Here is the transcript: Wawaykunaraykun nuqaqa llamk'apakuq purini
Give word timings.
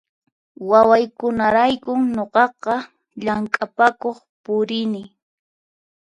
Wawaykunaraykun 0.69 2.01
nuqaqa 2.15 2.75
llamk'apakuq 3.21 4.17
purini 4.43 5.01